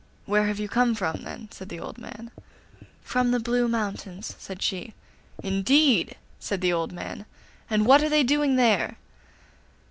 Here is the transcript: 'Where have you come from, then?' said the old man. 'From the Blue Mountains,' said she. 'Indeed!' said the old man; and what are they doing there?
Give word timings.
'Where 0.25 0.47
have 0.47 0.59
you 0.59 0.67
come 0.67 0.95
from, 0.95 1.17
then?' 1.25 1.47
said 1.51 1.69
the 1.69 1.79
old 1.79 1.99
man. 1.99 2.31
'From 3.03 3.29
the 3.29 3.39
Blue 3.39 3.67
Mountains,' 3.67 4.35
said 4.39 4.63
she. 4.63 4.95
'Indeed!' 5.43 6.15
said 6.39 6.61
the 6.61 6.73
old 6.73 6.91
man; 6.91 7.27
and 7.69 7.85
what 7.85 8.01
are 8.03 8.09
they 8.09 8.23
doing 8.23 8.55
there? 8.55 8.97